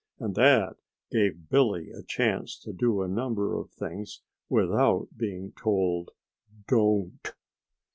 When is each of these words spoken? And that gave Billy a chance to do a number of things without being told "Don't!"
And 0.17 0.33
that 0.33 0.77
gave 1.11 1.47
Billy 1.51 1.91
a 1.91 2.01
chance 2.01 2.57
to 2.61 2.73
do 2.73 3.03
a 3.03 3.07
number 3.07 3.53
of 3.55 3.69
things 3.69 4.21
without 4.49 5.09
being 5.15 5.51
told 5.55 6.09
"Don't!" 6.67 7.31